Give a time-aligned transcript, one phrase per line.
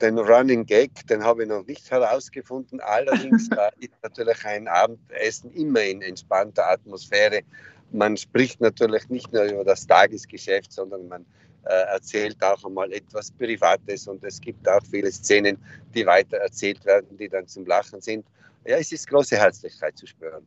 [0.00, 2.80] den Running Gag, den habe ich noch nicht herausgefunden.
[2.80, 3.48] Allerdings
[3.80, 7.40] ist natürlich ein Abendessen immer in entspannter Atmosphäre.
[7.92, 11.24] Man spricht natürlich nicht nur über das Tagesgeschäft, sondern man
[11.64, 15.56] äh, erzählt auch einmal etwas Privates und es gibt auch viele Szenen,
[15.94, 18.26] die weiter erzählt werden, die dann zum Lachen sind.
[18.66, 20.44] Ja, es ist große Herzlichkeit zu spüren.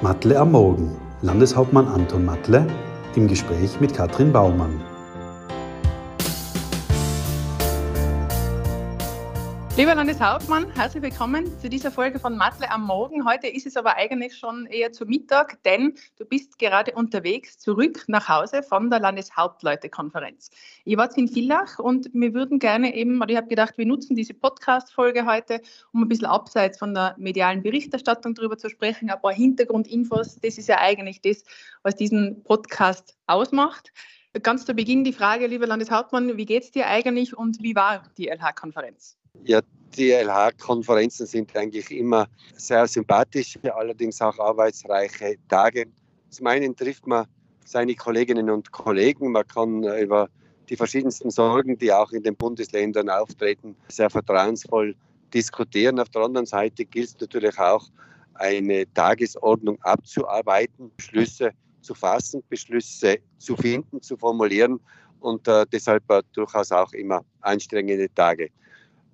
[0.00, 1.00] Matle am Morgen.
[1.20, 2.66] Landeshauptmann Anton Matle
[3.16, 4.91] im Gespräch mit Katrin Baumann.
[9.74, 13.24] Lieber Landeshauptmann, herzlich willkommen zu dieser Folge von Matle am Morgen.
[13.24, 18.04] Heute ist es aber eigentlich schon eher zu Mittag, denn du bist gerade unterwegs zurück
[18.06, 20.50] nach Hause von der Landeshauptleutekonferenz.
[20.84, 24.14] Ihr wart in Villach und wir würden gerne eben, oder ich habe gedacht, wir nutzen
[24.14, 25.62] diese Podcast-Folge heute,
[25.94, 30.38] um ein bisschen abseits von der medialen Berichterstattung darüber zu sprechen, ein paar Hintergrundinfos.
[30.42, 31.44] Das ist ja eigentlich das,
[31.82, 33.90] was diesen Podcast ausmacht.
[34.42, 38.02] Ganz zu Beginn die Frage, lieber Landeshauptmann, wie geht es dir eigentlich und wie war
[38.18, 39.16] die LH-Konferenz?
[39.44, 39.60] Ja,
[39.96, 45.86] die LH-Konferenzen sind eigentlich immer sehr sympathisch, allerdings auch arbeitsreiche Tage.
[46.30, 47.26] Zum einen trifft man
[47.64, 50.28] seine Kolleginnen und Kollegen, man kann über
[50.68, 54.94] die verschiedensten Sorgen, die auch in den Bundesländern auftreten, sehr vertrauensvoll
[55.34, 55.98] diskutieren.
[55.98, 57.86] Auf der anderen Seite gilt es natürlich auch,
[58.34, 64.80] eine Tagesordnung abzuarbeiten, Beschlüsse zu fassen, Beschlüsse zu finden, zu formulieren
[65.20, 68.50] und äh, deshalb äh, durchaus auch immer anstrengende Tage.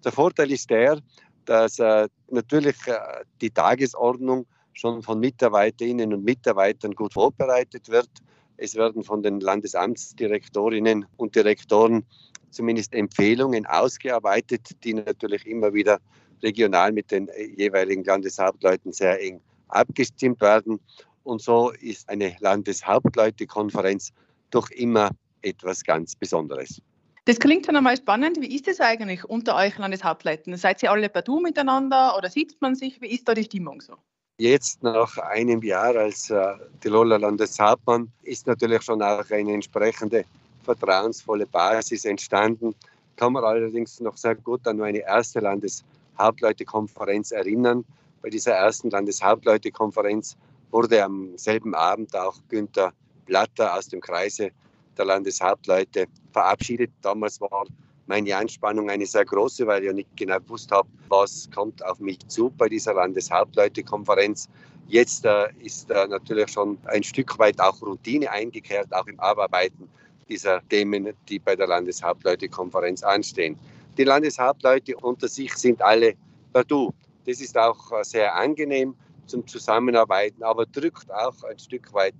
[0.04, 1.00] Der Vorteil ist der,
[1.44, 8.08] dass äh, natürlich äh, die Tagesordnung schon von Mitarbeiterinnen und Mitarbeitern gut vorbereitet wird.
[8.56, 12.04] Es werden von den Landesamtsdirektorinnen und Direktoren
[12.50, 15.98] zumindest Empfehlungen ausgearbeitet, die natürlich immer wieder
[16.42, 20.80] regional mit den äh, jeweiligen Landeshauptleuten sehr eng abgestimmt werden.
[21.24, 24.12] Und so ist eine Landeshauptleutekonferenz
[24.50, 25.10] doch immer
[25.42, 26.80] etwas ganz Besonderes.
[27.28, 28.40] Das klingt schon einmal spannend.
[28.40, 30.56] Wie ist es eigentlich unter euch Landeshauptleuten?
[30.56, 33.02] Seid ihr alle per Du miteinander oder sitzt man sich?
[33.02, 33.96] Wie ist da die Stimmung so?
[34.38, 40.24] Jetzt nach einem Jahr als äh, Tiroler Landeshauptmann ist natürlich schon auch eine entsprechende
[40.62, 42.74] vertrauensvolle Basis entstanden.
[43.16, 47.84] Kann man allerdings noch sehr gut an eine erste Landeshauptleutekonferenz erinnern.
[48.22, 50.34] Bei dieser ersten Landeshauptleutekonferenz
[50.70, 52.94] wurde am selben Abend auch Günther
[53.26, 54.50] Blatter aus dem Kreise
[54.98, 56.90] der Landeshauptleute verabschiedet.
[57.02, 57.64] Damals war
[58.06, 62.00] meine Anspannung eine sehr große, weil ich ja nicht genau gewusst habe, was kommt auf
[62.00, 64.48] mich zu bei dieser Landeshauptleutekonferenz.
[64.88, 69.88] Jetzt äh, ist äh, natürlich schon ein Stück weit auch Routine eingekehrt, auch im Abarbeiten
[70.28, 73.58] dieser Themen, die bei der Landeshauptleutekonferenz anstehen.
[73.98, 76.14] Die Landeshauptleute unter sich sind alle
[76.52, 76.92] per Du.
[77.26, 78.94] Das ist auch äh, sehr angenehm
[79.26, 82.14] zum Zusammenarbeiten, aber drückt auch ein Stück weit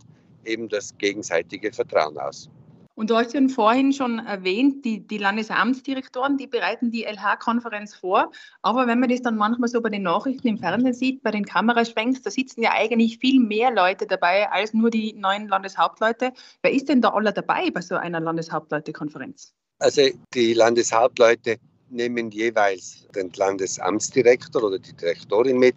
[0.45, 2.51] eben das gegenseitige Vertrauen aus.
[2.99, 8.33] Und du hast ja vorhin schon erwähnt, die, die Landesamtsdirektoren, die bereiten die LH-Konferenz vor.
[8.63, 11.45] Aber wenn man das dann manchmal so bei den Nachrichten im Fernsehen sieht, bei den
[11.45, 16.33] Kameraschwenks, da sitzen ja eigentlich viel mehr Leute dabei als nur die neuen Landeshauptleute.
[16.63, 19.55] Wer ist denn da alle dabei bei so einer Landeshauptleute-Konferenz?
[19.79, 20.03] Also
[20.35, 21.59] die Landeshauptleute
[21.91, 25.77] nehmen jeweils den Landesamtsdirektor oder die Direktorin mit.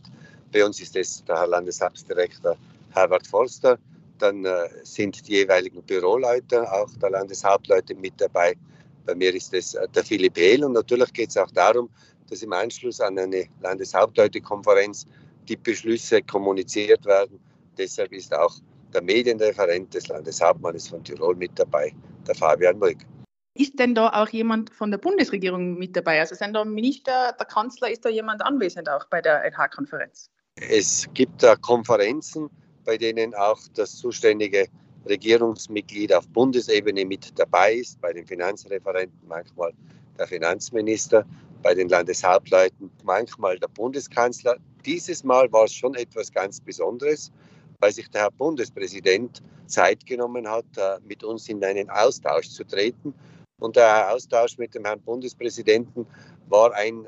[0.51, 2.57] Bei uns ist es der Herr Landesamtsdirektor
[2.89, 3.77] Herbert Forster
[4.21, 8.55] dann äh, sind die jeweiligen Büroleute, auch der Landeshauptleute mit dabei.
[9.05, 11.89] Bei mir ist es äh, der Philipp Hehl und natürlich geht es auch darum,
[12.29, 15.05] dass im Anschluss an eine Landeshauptleutekonferenz
[15.47, 17.39] die Beschlüsse kommuniziert werden.
[17.77, 18.53] Deshalb ist auch
[18.93, 21.93] der Medienreferent des Landeshauptmannes von Tirol mit dabei,
[22.27, 22.99] der Fabian Mulk.
[23.53, 26.19] Ist denn da auch jemand von der Bundesregierung mit dabei?
[26.19, 30.29] Also sind da Minister, der Kanzler, ist da jemand anwesend auch bei der LH-Konferenz?
[30.55, 32.49] Es gibt da Konferenzen,
[32.85, 34.67] bei denen auch das zuständige
[35.07, 39.73] Regierungsmitglied auf Bundesebene mit dabei ist, bei den Finanzreferenten manchmal
[40.17, 41.25] der Finanzminister,
[41.63, 44.57] bei den Landeshauptleuten manchmal der Bundeskanzler.
[44.85, 47.31] Dieses Mal war es schon etwas ganz Besonderes,
[47.79, 50.65] weil sich der Herr Bundespräsident Zeit genommen hat,
[51.07, 53.13] mit uns in einen Austausch zu treten.
[53.59, 56.05] Und der Austausch mit dem Herrn Bundespräsidenten
[56.49, 57.07] war ein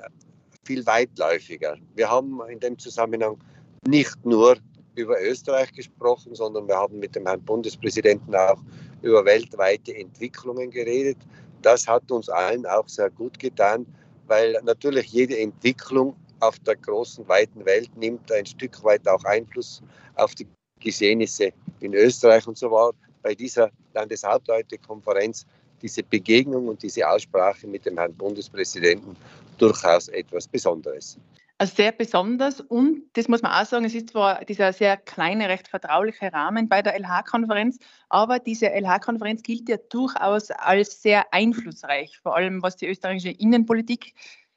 [0.65, 1.77] viel weitläufiger.
[1.95, 3.37] Wir haben in dem Zusammenhang
[3.85, 4.57] nicht nur
[4.95, 8.59] über Österreich gesprochen, sondern wir haben mit dem Herrn Bundespräsidenten auch
[9.01, 11.17] über weltweite Entwicklungen geredet.
[11.61, 13.85] Das hat uns allen auch sehr gut getan,
[14.27, 19.81] weil natürlich jede Entwicklung auf der großen, weiten Welt nimmt ein Stück weit auch Einfluss
[20.15, 20.47] auf die
[20.79, 22.45] Geschehnisse in Österreich.
[22.47, 25.45] Und so war bei dieser Landeshauptleute-Konferenz
[25.81, 29.15] diese Begegnung und diese Aussprache mit dem Herrn Bundespräsidenten
[29.57, 31.17] durchaus etwas Besonderes.
[31.59, 35.47] Also sehr besonders und das muss man auch sagen, es ist zwar dieser sehr kleine,
[35.49, 37.77] recht vertrauliche Rahmen bei der LH-Konferenz,
[38.09, 44.13] aber diese LH-Konferenz gilt ja durchaus als sehr einflussreich, vor allem was die österreichische Innenpolitik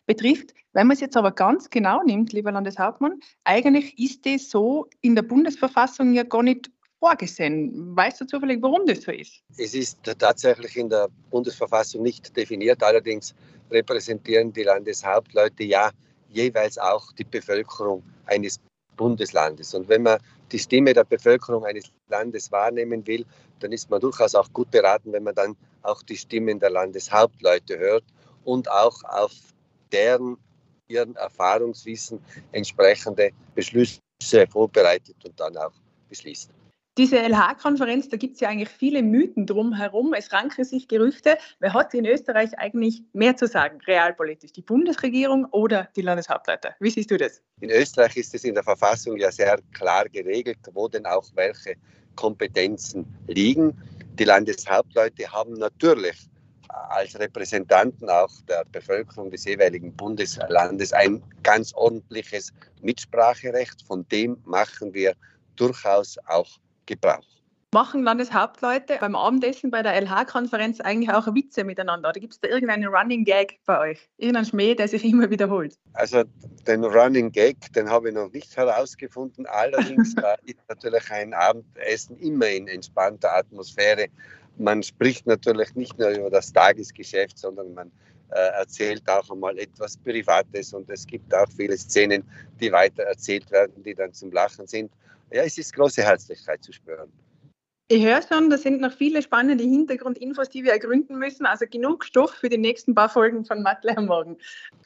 [0.06, 0.54] betrifft.
[0.72, 5.14] Wenn man es jetzt aber ganz genau nimmt, lieber Landeshauptmann, eigentlich ist das so in
[5.14, 7.94] der Bundesverfassung ja gar nicht vorgesehen.
[7.94, 9.42] Weißt du zufällig, warum das so ist?
[9.58, 12.82] Es ist tatsächlich in der Bundesverfassung nicht definiert.
[12.82, 13.34] Allerdings
[13.70, 15.90] repräsentieren die Landeshauptleute ja
[16.36, 18.60] jeweils auch die Bevölkerung eines
[18.96, 19.74] Bundeslandes.
[19.74, 20.18] Und wenn man
[20.52, 23.24] die Stimme der Bevölkerung eines Landes wahrnehmen will,
[23.60, 27.78] dann ist man durchaus auch gut beraten, wenn man dann auch die Stimmen der Landeshauptleute
[27.78, 28.04] hört
[28.44, 29.32] und auch auf
[29.92, 30.36] deren
[30.88, 32.20] ihren Erfahrungswissen
[32.52, 33.98] entsprechende Beschlüsse
[34.48, 35.72] vorbereitet und dann auch
[36.08, 36.50] beschließt.
[36.98, 40.14] Diese LH-Konferenz, da gibt es ja eigentlich viele Mythen drumherum.
[40.14, 41.36] Es ranken sich Gerüchte.
[41.60, 44.52] Wer hat in Österreich eigentlich mehr zu sagen, realpolitisch?
[44.52, 46.74] Die Bundesregierung oder die Landeshauptleiter?
[46.80, 47.42] Wie siehst du das?
[47.60, 51.74] In Österreich ist es in der Verfassung ja sehr klar geregelt, wo denn auch welche
[52.14, 53.76] Kompetenzen liegen.
[54.18, 56.16] Die Landeshauptleute haben natürlich
[56.70, 63.82] als Repräsentanten auch der Bevölkerung des jeweiligen Bundeslandes ein ganz ordentliches Mitspracherecht.
[63.86, 65.14] Von dem machen wir
[65.56, 66.48] durchaus auch
[66.86, 67.24] Gebrauch.
[67.74, 72.08] Machen Landeshauptleute beim Abendessen bei der LH-Konferenz eigentlich auch Witze miteinander?
[72.08, 74.08] Oder gibt es da irgendeinen Running Gag bei euch?
[74.18, 75.76] Irgendeinen Schmäh, der sich immer wiederholt?
[75.92, 76.22] Also
[76.66, 79.46] den Running Gag, den habe ich noch nicht herausgefunden.
[79.46, 84.06] Allerdings ist natürlich ein Abendessen immer in entspannter Atmosphäre.
[84.56, 87.90] Man spricht natürlich nicht nur über das Tagesgeschäft, sondern man
[88.30, 92.24] äh, erzählt auch einmal etwas Privates und es gibt auch viele Szenen,
[92.60, 94.90] die weiter erzählt werden, die dann zum Lachen sind
[95.30, 97.12] ja, es ist große Herzlichkeit zu spüren.
[97.88, 101.46] Ich höre schon, da sind noch viele spannende Hintergrundinfos, die wir ergründen müssen.
[101.46, 104.38] Also genug Stoff für die nächsten paar Folgen von Matle am Morgen.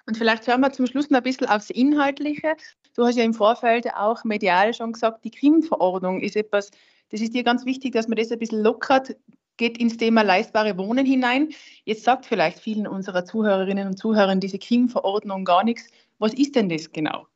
[0.06, 2.56] Und vielleicht hören wir zum Schluss noch ein bisschen aufs Inhaltliche.
[2.94, 6.70] Du hast ja im Vorfeld auch medial schon gesagt, die Krim-Verordnung ist etwas,
[7.08, 9.16] das ist dir ganz wichtig, dass man das ein bisschen lockert,
[9.56, 11.54] geht ins Thema leistbare Wohnen hinein.
[11.84, 15.88] Jetzt sagt vielleicht vielen unserer Zuhörerinnen und Zuhörern diese Krim-Verordnung gar nichts.
[16.18, 17.29] Was ist denn das genau?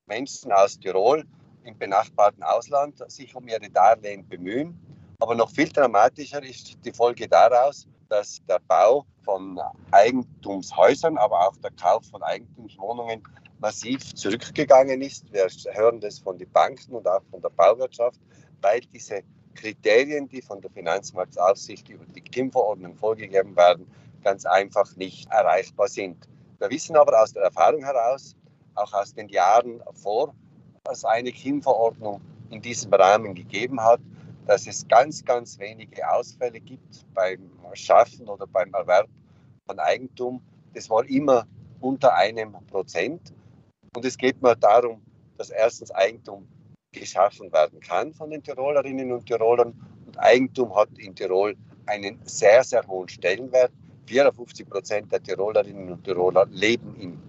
[0.07, 1.25] Menschen aus Tirol
[1.63, 4.77] im benachbarten Ausland sich um ihre Darlehen bemühen.
[5.19, 9.59] Aber noch viel dramatischer ist die Folge daraus, dass der Bau von
[9.91, 13.23] Eigentumshäusern, aber auch der Kauf von Eigentumswohnungen
[13.59, 15.31] massiv zurückgegangen ist.
[15.33, 18.19] Wir hören das von den Banken und auch von der Bauwirtschaft,
[18.61, 19.23] weil diese
[19.55, 23.87] Kriterien, die von der Finanzmarktaufsicht über die KIM-Verordnung vorgegeben werden,
[24.25, 26.27] ganz einfach nicht erreichbar sind.
[26.57, 28.35] Wir wissen aber aus der Erfahrung heraus,
[28.73, 30.33] auch aus den Jahren vor,
[30.83, 34.01] dass eine KIM-Verordnung in diesem Rahmen gegeben hat,
[34.47, 39.07] dass es ganz, ganz wenige Ausfälle gibt beim Schaffen oder beim Erwerb
[39.67, 40.41] von Eigentum.
[40.73, 41.45] Das war immer
[41.79, 43.31] unter einem Prozent.
[43.95, 45.01] Und es geht mir darum,
[45.37, 46.47] dass erstens Eigentum
[46.91, 49.73] geschaffen werden kann von den Tirolerinnen und Tirolern.
[50.07, 51.55] Und Eigentum hat in Tirol
[51.85, 53.71] einen sehr, sehr hohen Stellenwert.
[54.05, 57.19] 54 Prozent der Tirolerinnen und Tiroler leben in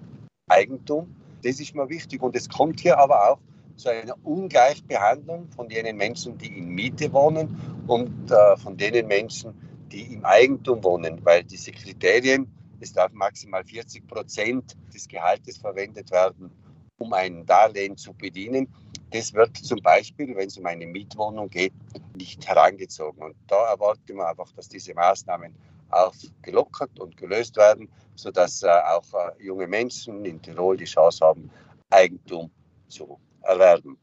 [0.48, 1.14] Eigentum.
[1.42, 2.22] Das ist mir wichtig.
[2.22, 3.38] Und es kommt hier aber auch
[3.76, 9.54] zu einer Ungleichbehandlung von jenen Menschen, die in Miete wohnen und äh, von denen Menschen,
[9.92, 16.10] die im Eigentum wohnen, weil diese Kriterien, es darf maximal 40 Prozent des Gehaltes verwendet
[16.10, 16.50] werden,
[16.98, 18.68] um ein Darlehen zu bedienen.
[19.10, 21.72] Das wird zum Beispiel, wenn es um eine Mietwohnung geht,
[22.16, 23.22] nicht herangezogen.
[23.22, 25.54] Und da erwarten wir einfach, dass diese Maßnahmen
[25.90, 31.50] aufgelockert und gelöst werden, sodass äh, auch äh, junge Menschen in Tirol die Chance haben,
[31.90, 32.50] Eigentum
[32.88, 33.98] zu erwerben.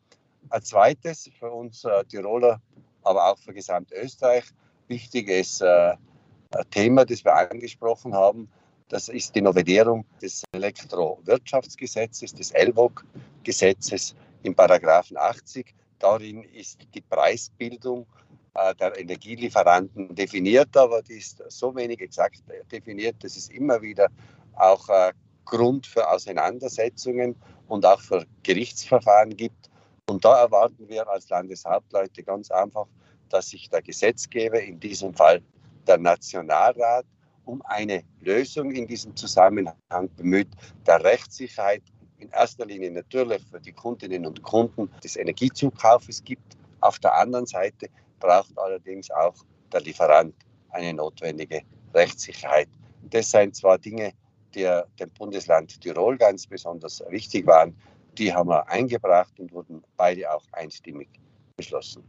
[0.50, 2.62] Ein zweites für uns äh, Tiroler,
[3.04, 4.46] aber auch für Gesamtösterreich
[4.88, 5.64] wichtig ist
[6.70, 8.50] Thema, das wir angesprochen haben.
[8.90, 15.74] Das ist die Novellierung des Elektrowirtschaftsgesetzes, des ELVOG-Gesetzes im Paragraphen 80.
[16.00, 18.06] Darin ist die Preisbildung
[18.56, 24.10] der Energielieferanten definiert, aber die ist so wenig exakt definiert, dass es immer wieder
[24.56, 25.12] auch äh,
[25.46, 27.36] Grund für Auseinandersetzungen
[27.68, 29.70] und auch für Gerichtsverfahren gibt.
[30.08, 32.86] Und da erwarten wir als Landeshauptleute ganz einfach,
[33.30, 35.42] dass sich der Gesetzgeber, in diesem Fall
[35.88, 37.06] der Nationalrat,
[37.46, 40.50] um eine Lösung in diesem Zusammenhang bemüht,
[40.86, 41.84] der Rechtssicherheit
[42.20, 46.58] in erster Linie natürlich für die Kundinnen und Kunden des Energiezukaufes gibt.
[46.80, 47.90] Auf der anderen Seite
[48.24, 49.36] braucht allerdings auch
[49.72, 50.34] der Lieferant
[50.70, 51.62] eine notwendige
[51.94, 52.70] Rechtssicherheit.
[53.10, 54.14] Das sind zwar Dinge,
[54.56, 57.76] die dem Bundesland Tirol ganz besonders wichtig waren.
[58.18, 61.10] Die haben wir eingebracht und wurden beide auch einstimmig
[61.58, 62.04] beschlossen.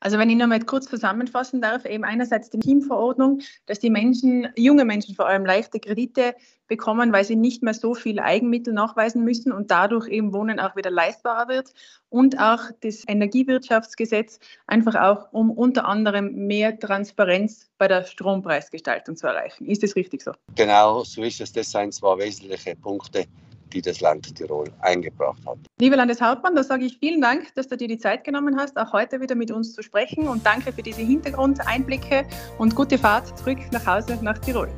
[0.00, 4.48] Also wenn ich noch mal kurz zusammenfassen darf, eben einerseits die Teamverordnung, dass die Menschen,
[4.56, 6.34] junge Menschen vor allem leichte Kredite
[6.66, 10.74] bekommen, weil sie nicht mehr so viel Eigenmittel nachweisen müssen und dadurch eben Wohnen auch
[10.74, 11.74] wieder leistbarer wird
[12.08, 19.26] und auch das Energiewirtschaftsgesetz einfach auch, um unter anderem mehr Transparenz bei der Strompreisgestaltung zu
[19.26, 19.66] erreichen.
[19.66, 20.32] Ist das richtig so?
[20.54, 21.52] Genau, so ist es.
[21.52, 23.26] Das sind zwei wesentliche Punkte,
[23.72, 25.58] die das Land Tirol eingebracht hat.
[25.80, 28.92] Lieber Landeshauptmann, da sage ich vielen Dank, dass du dir die Zeit genommen hast, auch
[28.92, 32.26] heute wieder mit uns zu sprechen und danke für diese Hintergrundeinblicke
[32.58, 34.68] und gute Fahrt zurück nach Hause nach Tirol.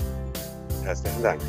[0.84, 1.40] Herzlichen Dank.